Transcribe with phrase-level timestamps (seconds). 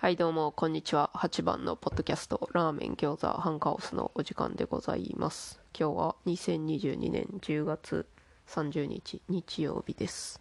[0.00, 1.10] はいどうもこんにちは。
[1.12, 5.60] 8番のポッドキャストラーメン餃子ハンカオスのお時間でございます。
[5.76, 8.06] 今日は2022年10月
[8.46, 10.40] 30日日曜日です。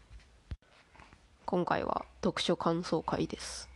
[1.48, 3.68] 今回は読書感想会です。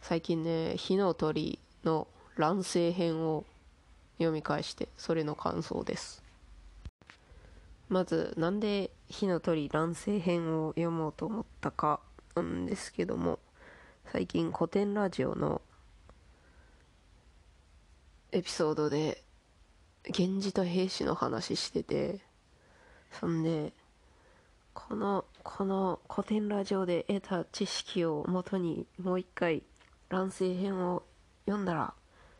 [0.00, 3.44] 最近ね火の鳥の乱世編を
[4.16, 6.24] 読み返してそれの感想です。
[7.90, 12.00] まずなんで火の鳥乱世編を読もうと思ったか
[12.34, 13.38] なんですけども
[14.12, 15.60] 最近古典ラジオの
[18.30, 19.22] エピソードで
[20.16, 22.20] 源氏と平氏の話してて
[23.10, 23.72] そんで
[24.74, 29.64] このこの古典ラジオで得た知識をもとにもう一回
[30.08, 31.02] 乱世編を
[31.46, 31.92] 読んだら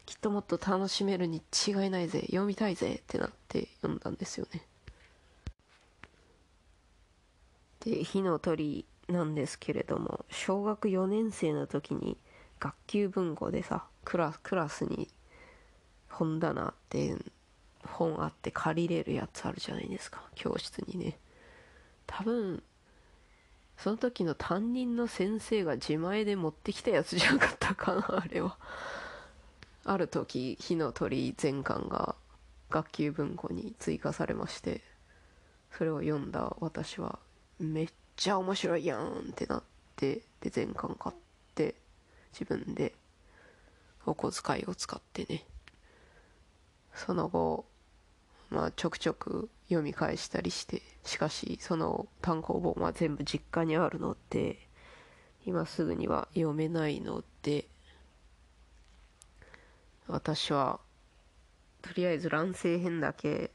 [0.05, 4.63] きっともっと楽しめるに違いないぜ読みたいぜってなって読んだんですよね。
[7.81, 12.17] で火の鳥なんですけれども小学4年生の時に
[12.59, 15.09] 学級文庫でさクラクラスに
[16.09, 17.17] 本棚って
[17.87, 20.23] 本あって借りれるやつあるじゃないですか。
[20.35, 21.19] 教室にね。
[22.07, 22.63] 多分
[23.77, 28.57] その時の担任の先生が自前で持ってきたやつじゃなかったかな あれは。
[29.85, 32.17] ある時火の鳥全巻が
[32.71, 34.83] 学級文庫に追加されまして
[35.71, 37.21] それを読んだ私は
[37.61, 39.63] めっちゃ面白いやんってなっ
[39.97, 41.17] てで全巻買っ
[41.55, 41.75] て
[42.33, 42.95] 自分で
[44.05, 45.45] お小遣いを使ってね。
[46.95, 47.67] その後
[48.51, 54.59] まあちょくちょく読み返したりしてしかしその単行本は全部実家にあるので
[55.45, 57.67] 今すぐには読めないので
[60.09, 60.81] 私は
[61.83, 63.51] とりあえず乱世編だけ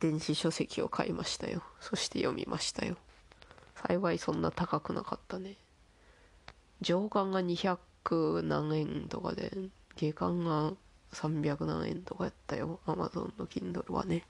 [0.00, 1.62] 電子書籍を買いましたよ。
[1.80, 2.96] そして読みましたよ。
[3.86, 5.54] 幸いそんな高くなかったね。
[6.80, 9.52] 上巻が200何円とかで
[9.94, 10.72] 下巻が
[11.12, 12.80] 300何円とかやったよ。
[12.86, 14.24] アマゾンの Kindle はね。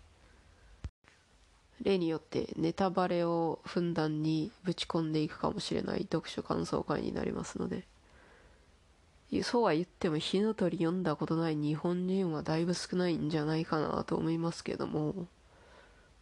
[1.82, 7.84] 例によってネタバレをふんだんにぶち込んでいくかもしれない読書感想会になりますので。
[9.42, 15.26] そうは言っても火の鳥読んだことない日本人はだいぶ少ないんじゃないかなと思いますけども。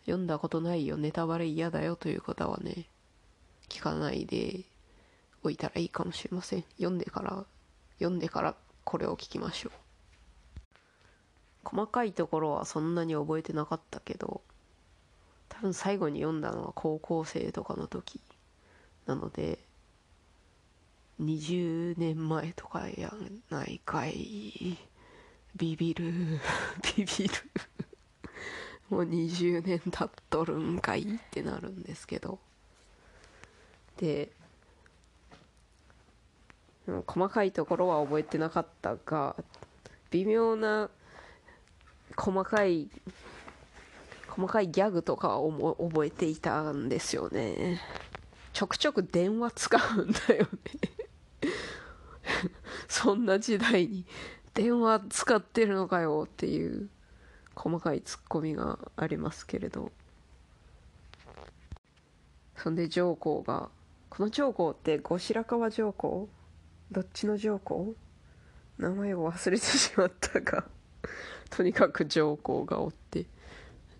[0.06, 0.96] 読んだことないよ。
[0.96, 2.86] ネタバレ嫌だよという方はね
[3.68, 4.60] 聞かないで
[5.42, 6.64] おいたらいいかもしれません。
[6.76, 7.44] 読んでから
[7.98, 8.54] 読んでから
[8.84, 9.72] これを聞きましょう。
[11.64, 14.42] 細かいところはそんなに覚えてなかったけど
[15.48, 18.20] 多分最後に読んだのは高校生とかの時
[19.06, 19.58] なので
[21.20, 23.12] 20年前とかや
[23.50, 24.76] ないかい。
[25.56, 26.40] ビビる。
[26.96, 27.34] ビビる。
[28.90, 32.40] もう20年経っとるんかいってなるんですけど。
[33.98, 34.30] で
[37.06, 39.36] 細かいところは覚えてなかったが
[40.10, 40.90] 微妙な
[42.16, 42.88] 細かい
[44.28, 47.80] 細かいギャグとかを覚えていたんですよね。
[48.52, 50.50] ちょくちょく電話使うんだよね。
[52.88, 54.04] そんな時代に
[54.52, 56.88] 電話使ってるのかよっていう
[57.54, 59.92] 細かいツッコミがありますけれど。
[62.56, 63.68] そんで上皇が
[64.16, 66.28] この上皇って後白河上皇
[66.92, 67.94] どっちの上皇
[68.78, 70.64] 名前を忘れてしまったが
[71.50, 73.26] とにかく上皇がおって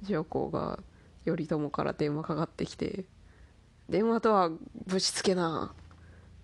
[0.02, 0.78] 上皇が
[1.24, 3.06] 頼朝から電話かかってきて
[3.90, 4.52] 「電話とは
[4.86, 5.74] ぶしつけな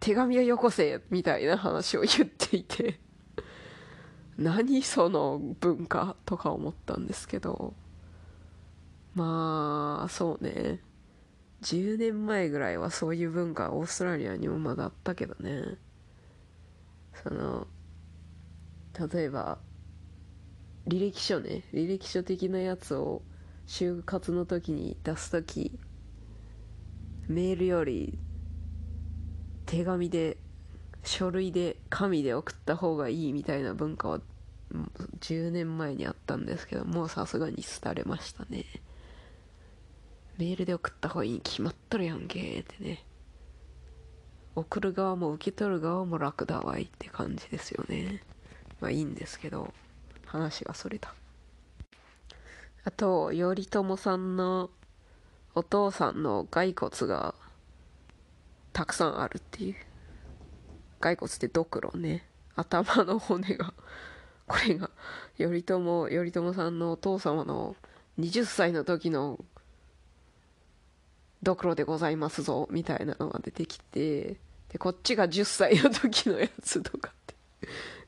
[0.00, 2.98] 手紙をよこせ」みたいな話を言っていて
[4.36, 7.74] 何その文化とか思ったんですけど
[9.14, 10.80] まあそうね。
[11.62, 15.78] 10年前ぐらいはそういう文化オーストラリアにもまだあったけどね。
[17.22, 17.66] その
[19.12, 19.58] 例えば
[20.86, 21.62] 履歴書ね。
[21.72, 23.22] 履歴書的なやつを
[23.66, 25.78] 就活の時に出す時
[27.28, 28.18] メールより
[29.66, 30.36] 手紙で
[31.04, 34.20] 書類で紙で送った方がいいみたいな文化は
[35.20, 38.64] 10年前にあったんですけどもうさすがに廃れましたね。
[40.40, 43.04] メールで送った方がいい決まっとるやんけってね。
[44.54, 48.22] 送る側も受け取る側も楽だわいって感じですよね。
[48.80, 49.74] まあいいんですけど
[50.24, 51.14] 話がそれた
[52.84, 54.70] あと頼朝さんの
[55.54, 57.34] お父さんの骸骨が
[58.72, 59.76] たくさんあるっていう。
[61.00, 62.24] 骸骨ってドクロね。
[62.56, 63.74] 頭の骨が
[64.46, 64.90] これが
[65.36, 65.78] 頼朝
[66.08, 67.76] 頼朝さんのお父様の
[68.18, 69.44] 20歳の時の
[71.42, 74.36] ドクロでございますぞみたいなのが出てきて
[74.68, 77.34] でこっちが10歳の時のやつとかって。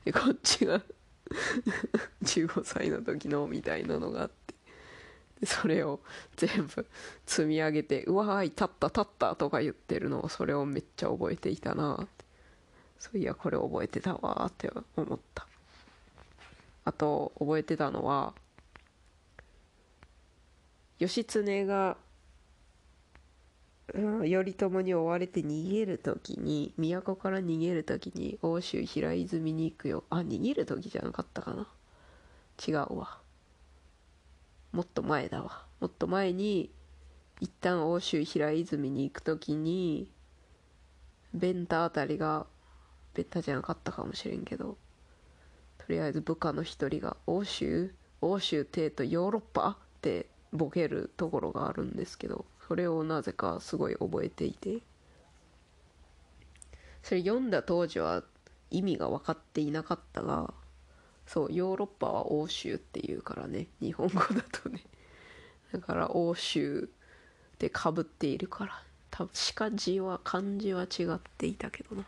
[0.05, 0.81] でこっちが
[2.23, 4.53] 15歳の時のみたいなのがあって。
[5.39, 5.99] でそれを
[6.37, 6.85] 全部
[7.25, 12.25] 積み上げて「うわーい立った立った」とか言ってるのをそれをめっちゃ覚えていたなって。
[12.99, 15.47] そういやこれ覚えてたわって思った。
[16.85, 18.33] あと覚えてたのは
[20.99, 21.97] 義経が、
[23.93, 30.03] 頼朝に追われて逃げる時に都から逃げる時に奥州平泉に行くよ。
[30.09, 31.67] あ逃げる時じゃなかったかな。
[32.67, 33.19] 違うわ。
[34.71, 35.65] もっと前だわ。
[35.79, 36.71] もっと前に
[37.39, 40.09] 一旦奥州平泉に行く時に
[41.33, 42.47] 弁太あたりが
[43.13, 44.77] 弁太じゃなかったかもしれんけど
[45.77, 54.79] とりあえず部下の一人が欧州欧州帝とヨーロッパってボケるところがあるんですけどそれをなぜかすごい覚えていて。
[57.03, 58.23] それ読んだ当時は
[58.71, 60.51] 意味が分かっていなかったが
[61.27, 64.81] そうヨーロッパは欧州っていうからね日本語だとね。
[65.71, 66.89] だから欧州
[67.59, 72.07] でかぶっているから多分しか字は漢字は違っていたけどな。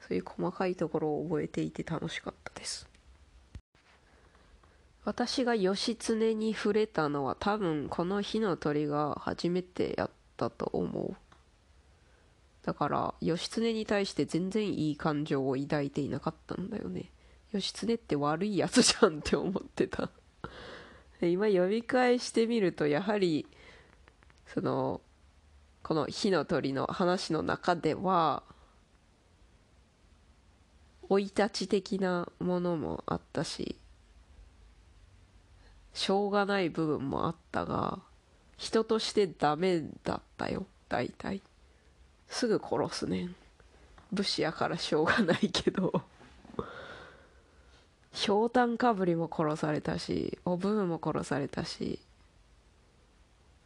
[0.00, 2.88] そういう細かいところを覚えていて楽しかったです。
[5.06, 11.14] 私が義経に触れたのは多分この火の鳥が初めてやったと思う。
[12.64, 17.12] だから義経に対して全然いい感情を抱いていなかったんだよね。
[17.52, 20.10] 義経って悪いやつじゃんって思ってた。
[21.22, 23.46] 今読み返してみるとやはり
[24.44, 25.00] その
[25.84, 28.42] この火の鳥の話の中では
[31.08, 33.78] 生い立ち的なものもあったし
[35.96, 38.00] しょうがない部分もあったが
[38.58, 40.66] 人としてダメだったよ。
[40.90, 41.40] 大体。
[42.28, 43.34] すぐ殺すねん。
[44.12, 46.02] 武士やからしょうがないけど。
[48.12, 51.98] ひょうたんかぶりも殺されたしおぶんも殺されたし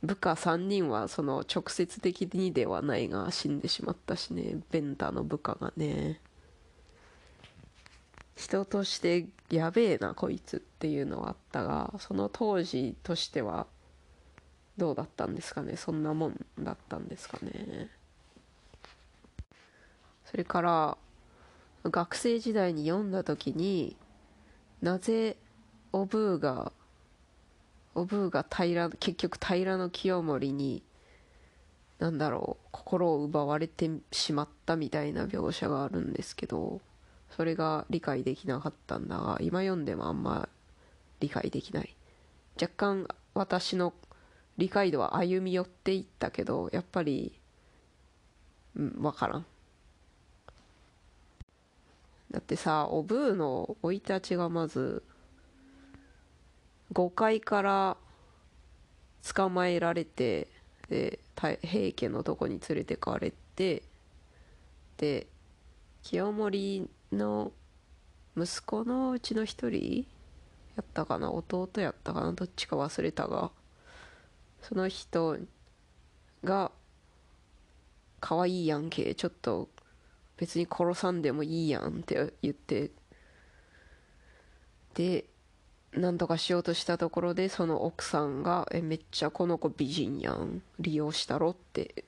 [0.02, 4.58] 部下3人はその直接的にではないが死んでしまったしね。
[4.70, 6.20] ベンタの部下がね。
[8.40, 13.66] 人としてやべえなこいつっていうのはあったがその当時としては
[14.78, 15.76] どうだったんですかね？
[15.76, 17.90] そんなもんだったんですかね？
[20.24, 20.96] それから
[21.84, 23.96] 学生時代に読んだ時に
[24.80, 25.36] なぜ
[25.92, 26.72] おブーが
[27.94, 30.82] おブーが平結局平の清盛に
[31.98, 36.80] なんだろう心を奪われてしまったみたいな描写があるんですけど
[37.40, 40.46] それが理解できなかったんだが今読んでもあんま
[41.20, 41.96] 理解できない。
[42.60, 43.94] 若干私の
[44.58, 47.32] 理解度は歩み寄っていったけどやっぱり
[48.76, 49.46] うん分からん。
[52.30, 55.02] だってさおブーの生い立ちがまず
[56.92, 57.96] 5階から
[59.34, 60.46] 捕まえられて
[60.90, 61.18] で
[61.62, 63.82] 平家のとこに連れてかれて
[64.98, 65.26] で
[66.02, 67.52] 清盛の
[68.36, 70.06] 息子のうちの一人
[70.76, 73.50] やったかな弟やったかなどっちか忘れたが
[74.62, 75.38] その人
[76.44, 76.70] が
[78.20, 79.68] 可愛いやんけちょっと
[80.36, 82.90] 別に殺さんでもいいやんって言って
[84.94, 85.24] で
[85.92, 92.04] なんとかしようとしたところでその奥さんが「えめっちゃこの子美人やん利用したろ」って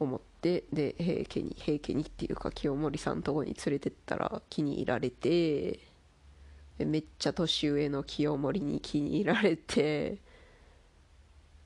[0.00, 5.80] 思ってで平家に平家にっていうか清盛さんとこに連れてったら気に入られて
[6.78, 10.18] めっちゃ年上の清盛に気に入られて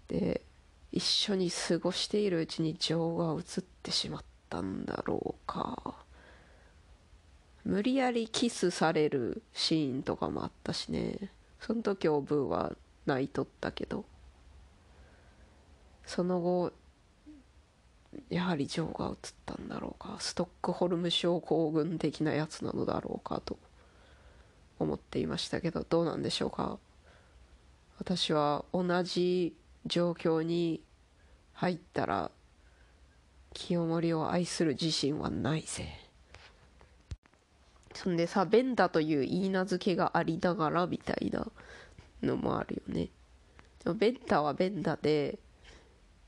[0.08, 0.42] で
[0.90, 6.04] 一緒に過ごしているうちに情が移ってしまったんだろうか。
[7.64, 11.30] 無理やりキスされるシーンとかもあったしね。
[11.60, 12.72] その時おブーは
[13.06, 14.04] 泣いとったけど。
[16.04, 16.72] その後
[18.28, 19.14] やはり情が移っ
[19.46, 23.58] たんだろうかストックホルム症候群的なやつなのだろうかと
[24.78, 26.78] 思っていましたけどどうなんでしょうか。
[27.98, 29.54] 私は同じ
[29.86, 30.82] 状況に
[31.52, 32.30] 入ったら
[33.54, 35.98] 清盛を愛する自信はないぜ。
[37.94, 41.46] そんでさベンダという言い名付けがありながらみたいな
[42.22, 43.08] のもあるよね。
[43.84, 45.38] でもベンダはベンダで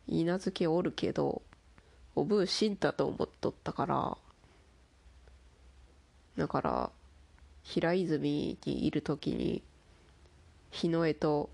[0.09, 1.43] 言い名付けおるけど
[2.17, 4.17] おぶう死んだと思っとったから
[6.37, 6.91] だから
[7.63, 9.63] 平泉にいる時に
[10.71, 11.51] 日の絵と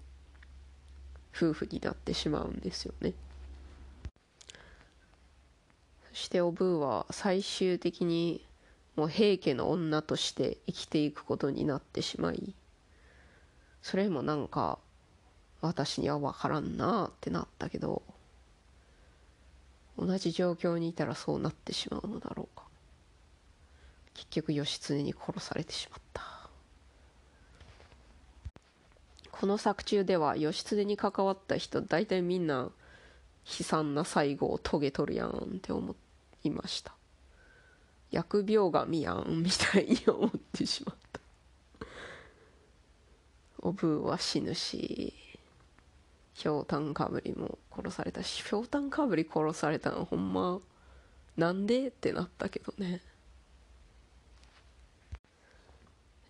[1.35, 3.13] 夫婦になってしまうんですよね。
[6.11, 8.45] そしておぶーは最終的に
[8.97, 12.55] もう平家の女として生きていくことになってしまい
[13.81, 14.79] それもなんか
[15.61, 18.03] 私には分からんなってなったけど
[20.01, 22.65] 同じ状況にいたらそうなってしまうのだろうか。
[24.15, 26.23] 結局義経に殺されてしまった。
[29.31, 32.71] この作中では義経に関わった人大体みんな
[33.59, 35.95] 悲惨な最後を遂げとるやんって思
[36.45, 36.95] いました。
[38.11, 41.21] 疫病神やんみたいに思ってしまった。
[43.59, 45.15] おぶーは死ぬし。
[46.41, 50.59] ひょうたんかぶりも殺されたしひょうたんかぶり殺されたのほんま
[51.37, 53.03] なんでってなったけどね。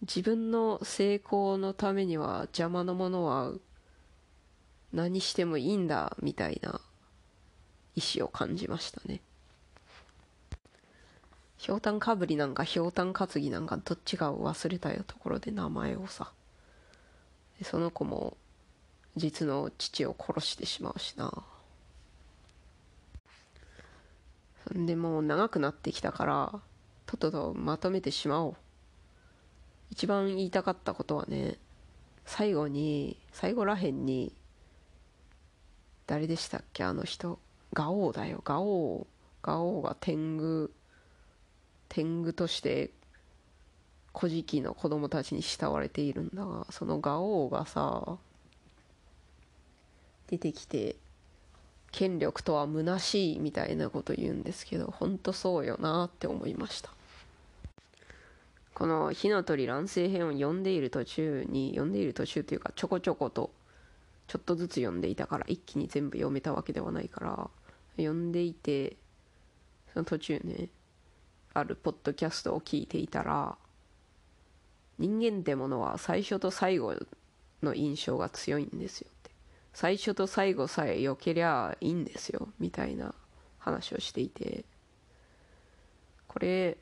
[0.03, 3.53] 自分の成功のためには邪魔なものは
[4.93, 6.81] 何してもいいんだみたいな
[7.95, 9.21] 意志を感じましたね。
[11.57, 16.33] ひょうたんかぶりなんかひょうたん担ぎなんかどっちかを忘れたよところで名前をさ。
[17.63, 18.37] その子も
[19.17, 21.33] 実の父を殺してしまうしな。
[24.73, 26.61] でもう長くなってきたから
[27.07, 28.57] とっととまとめてしまおう。
[29.91, 31.57] 一番言いたかったことはね
[32.25, 34.33] 最後に最後らへんに
[36.07, 37.39] 誰でしたっけあの人。
[37.73, 38.43] ガオーだよ。
[38.45, 39.07] ガオー
[39.43, 40.71] ガオーが天狗
[41.89, 42.91] 天狗として
[44.17, 48.19] 古事記の子供たちに慕われているんだがそのガオーがさ
[50.31, 50.97] 出てきて
[51.93, 56.91] 権力とは虚しいみたいなこと言うんですけど本当そうよなって思いました。
[58.75, 63.51] この「火の鳥乱世編」を読んでいる途中に読んでいる途中っていうかちょこちょこと
[64.27, 67.51] ちょっとずつ読んでいたから一気に全部読めたわけではないから
[67.97, 68.97] 読んでいて
[69.93, 70.69] その途中ね
[71.53, 73.59] あるポッドキャストを聞いていたら
[74.99, 76.95] 人間ってものは最初と最後
[77.63, 79.11] の印象が強いんですよ。
[79.73, 83.15] 最初と最後さえ良けりゃいいんですよみたいな
[83.59, 84.65] 話をしていて。
[86.31, 86.79] これ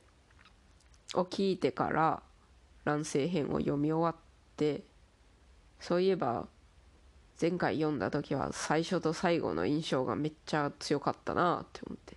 [1.14, 2.22] を聞いてから
[2.84, 4.22] 乱世編を読み終わっ
[4.58, 4.82] て
[5.80, 6.46] そういえば
[7.40, 12.16] 前回読んだ時は最初と最後の印象がめっちゃ強かったなって思って。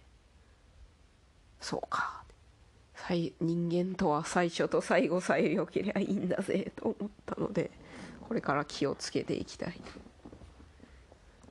[1.61, 2.21] そうか。
[3.39, 7.71] 人間とは最初と最後さえ良けりゃいいんだぜと思ったので
[8.27, 9.81] これから気をつけていきたい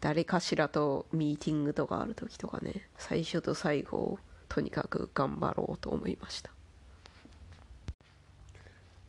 [0.01, 6.51] 誰かしらとミーティングとかある時とかね最初と最後をとにかく頑張ろうと思いました。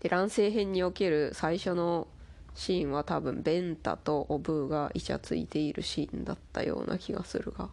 [0.01, 2.07] で乱世編における最初の
[2.55, 7.69] シーンは多分ベンタとオブーがイチャついているシーンだったような気がするが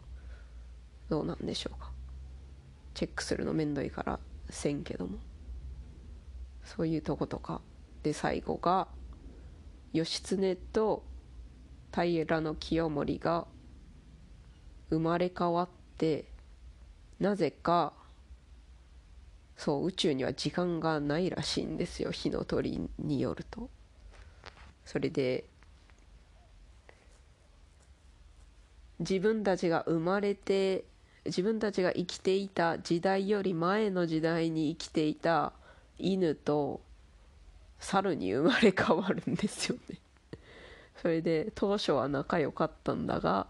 [1.08, 1.90] どうなんでしょうか。
[2.94, 4.20] チェックするのめんどいから
[4.50, 5.18] せんけども。
[6.64, 7.60] そういうとことか。
[8.02, 8.88] で最後が
[9.92, 11.02] 義経と
[11.92, 13.46] 平清盛が
[14.90, 16.24] 生まれ変わって
[17.20, 17.92] なぜか
[19.56, 23.68] そう宇宙には時間がないらしいんですよ火の鳥によると。
[24.84, 25.44] それで
[29.00, 30.84] 自分たちが生まれて
[31.26, 35.52] 自分たちが生きていた時代より前の時代に生きていた
[35.98, 36.80] 犬と
[37.80, 39.98] 猿に生まれ変わるんですよね。
[41.00, 43.46] それで当初は仲良かったんだが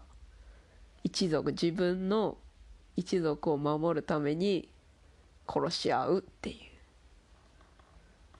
[1.03, 2.37] 一族自分の
[2.95, 4.69] 一族を守るために
[5.47, 6.69] 殺し合うっていう。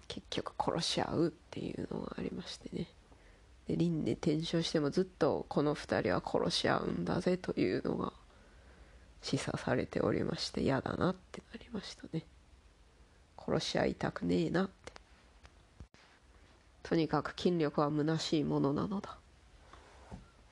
[0.09, 2.87] 結局殺し合うっていうのがありましてね。
[3.67, 8.11] で輪廻転生してもずっとこの2人は殺し合うんだぜというのが
[9.21, 12.25] 示唆されておりまして嫌だなってなりましたね。
[13.37, 14.98] 殺し合いたくねえなって。
[16.83, 19.17] とにかく権力は虚しいものなのだ。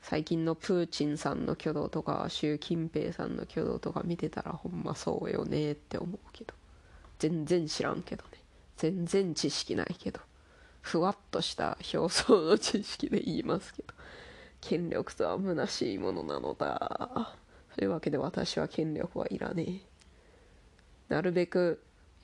[0.02, 6.54] 最近のプーチンさんの挙動とか習近平さんの挙動とか見てたらほんまそうよねって思うけど。
[7.20, 8.40] 全然知らんけどね。
[8.78, 10.22] 全然知識ないけど。
[10.82, 13.94] ふわっとした表層の知識で言いますけど。
[14.62, 17.36] 権力とは虚しいものなのだ。
[17.76, 19.66] というわけで私は権力はいらね
[21.10, 21.14] え。
[21.14, 21.84] なるべく、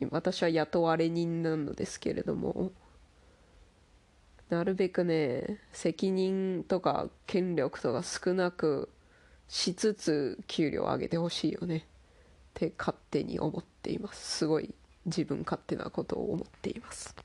[0.10, 2.72] 私は雇われ人なのですけれども、
[4.50, 8.90] なるべくね、責任とか権力とか少なく
[9.48, 11.78] しつつ給料を上げてほしいよね。
[11.78, 11.82] っ
[12.54, 14.38] て勝手に思っています。
[14.38, 17.16] すごい自分勝手なことを思っています。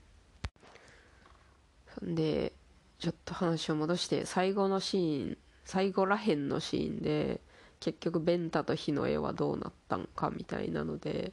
[1.99, 2.53] そんで、
[2.99, 7.41] ちょっと話を戻して、最後のシーン、最後らへんのシーンで、
[7.81, 11.33] 結局ベンタとヒノエはどうなったんかみたいなので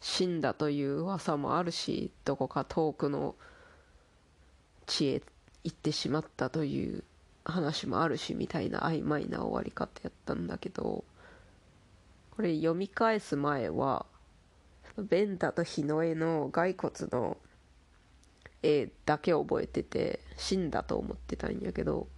[0.00, 3.34] 死んだという噂もあるしどこか遠くの
[4.88, 5.22] 地へ
[5.62, 7.04] 行ってしまったという
[7.44, 11.04] 話もあるしみたいな曖昧な終わり方やったんだけど
[12.34, 14.06] これ読み返す前は
[14.96, 17.36] ベンタとヒノエの骸骨の
[18.62, 22.08] 絵だけ覚えてて死んだと思ってたんやけど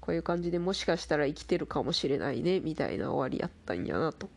[0.00, 4.28] こういう感じでもしかしたら生きてるかもしれないねみたいな終わりやったんやなと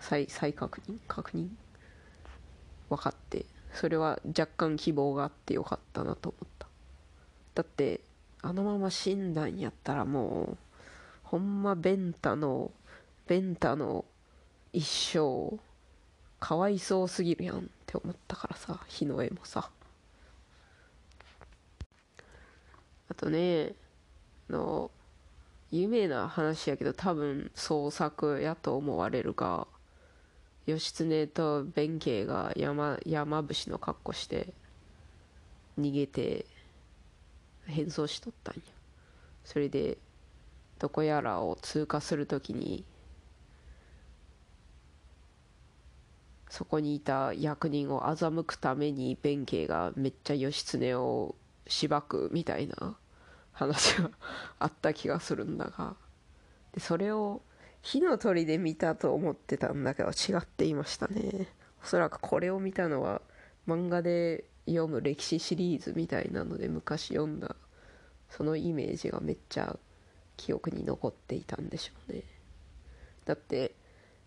[0.00, 1.48] 再再確認確認？
[2.90, 3.46] 分かって。
[3.72, 6.66] それは若干希望があってよかったなと思った。
[7.54, 8.00] だって
[8.42, 10.56] あのまま死んだんやったらもう
[11.22, 12.70] ほんまベンタの
[13.26, 14.04] ベンタの
[14.72, 15.58] 一生
[16.40, 19.70] かわいそうすぎるやんって思ったからさ日の絵もさ。
[23.08, 23.74] あとね
[24.48, 24.90] あの
[25.70, 29.66] 有名な話やけど多分創作やと思われるが
[30.66, 34.52] 義経と弁慶が山山伏の格好して
[35.78, 36.46] 逃げて
[37.66, 38.62] 変装しとったんや。
[39.44, 39.98] それで
[40.78, 42.84] どこやらを通過するときに
[46.48, 51.34] そこにいた役人を欺くために弁慶がめっちゃ義経を
[51.66, 52.96] しばくみたいな
[53.52, 54.10] 話が
[54.58, 55.94] あった気がするんだが
[56.74, 57.40] でそれを
[57.82, 61.48] 火の鳥で見たと思ってたんだけど違っていましたね。
[61.82, 63.20] おそらくこれを見たのは
[63.66, 67.56] 漫画で読む歴史シリーズみたいなので昔読んだ
[68.30, 69.76] そのイメージがめっちゃ
[70.36, 72.22] 記憶に残っていたんでしょうね。
[73.24, 73.74] だって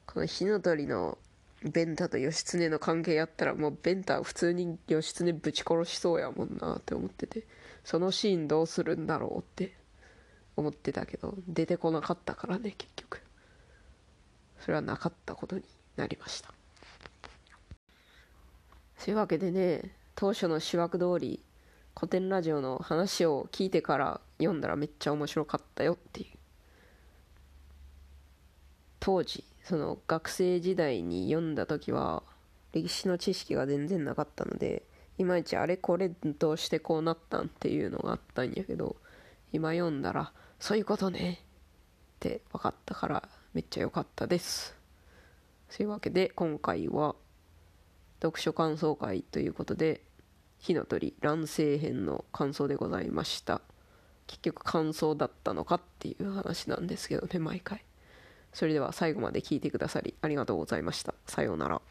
[0.05, 1.17] この火の鳥の
[1.63, 7.43] ベンタと義経の関係やったらもうベンタは普通に義経ぶち殺しそうやもんなって思ってて
[7.83, 9.73] そのシーンどうするんだろうって
[10.55, 13.24] 思ってたけど出てこなかったからね結局。
[14.65, 15.63] それはなかったことに
[15.95, 16.51] なりました。
[18.97, 21.39] そういうわけでね当初の主枠通り
[21.95, 26.27] 古典ラジオの話を聞いてから読んだらめっちゃ面白かったよっていう。
[28.99, 32.23] 当時その学生時代に読んだ時は
[32.73, 34.81] 歴史の知識が全然なかったので
[35.19, 38.95] いまいちあれこれどうしてこうなったんっていうのがあったんやけど
[39.53, 44.75] 今読んだらそういうことねって分かったからめっちゃ良かったです。
[45.73, 47.15] というわけで今回は
[48.21, 50.01] 読書感想会ということで
[50.59, 53.61] 火の鳥乱世編の感想でございました。
[54.27, 57.85] 結局感想だったのかっていう話なんですけどね毎回。
[58.51, 61.13] それでは最後まで聞いてくださりありがとうございました。
[61.25, 61.81] さようなら。